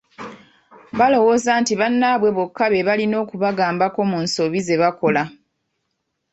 Balowooza 0.97 1.51
nti 1.61 1.73
bannaabwe 1.79 2.29
bokka 2.37 2.65
be 2.71 2.85
balina 2.87 3.15
okubagambako 3.23 3.99
mu 4.11 4.17
nsobi 4.25 4.59
ze 4.67 4.75
bakola. 4.81 5.23